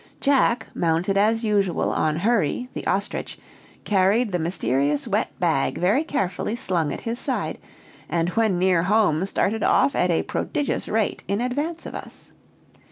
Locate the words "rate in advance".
10.87-11.85